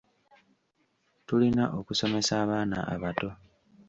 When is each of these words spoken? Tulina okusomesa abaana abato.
Tulina 1.27 1.63
okusomesa 1.79 2.33
abaana 2.43 2.77
abato. 2.93 3.29